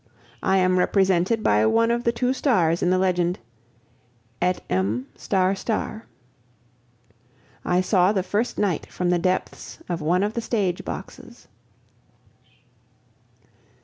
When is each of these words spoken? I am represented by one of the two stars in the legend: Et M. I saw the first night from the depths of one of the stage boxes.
I 0.41 0.57
am 0.57 0.79
represented 0.79 1.43
by 1.43 1.63
one 1.67 1.91
of 1.91 2.05
the 2.05 2.11
two 2.11 2.33
stars 2.33 2.81
in 2.81 2.89
the 2.89 2.97
legend: 2.97 3.37
Et 4.41 4.59
M. 4.67 5.05
I 7.63 7.81
saw 7.81 8.11
the 8.11 8.23
first 8.23 8.57
night 8.57 8.87
from 8.87 9.11
the 9.11 9.19
depths 9.19 9.77
of 9.87 10.01
one 10.01 10.23
of 10.23 10.33
the 10.33 10.41
stage 10.41 10.83
boxes. 10.83 11.47